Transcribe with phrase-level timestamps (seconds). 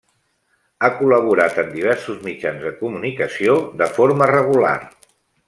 [0.81, 4.75] Ha col·laborat en diversos mitjans de comunicació de forma regular.